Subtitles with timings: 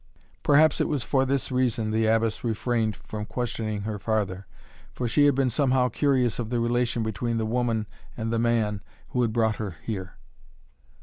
[0.41, 4.47] Perhaps it was for this reason the Abbess refrained from questioning her farther,
[4.95, 7.85] for she had been somehow curious of the relation between the woman
[8.17, 10.15] and the man who had brought her here.